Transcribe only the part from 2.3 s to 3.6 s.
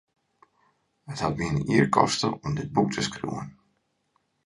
om dit boek te skriuwen.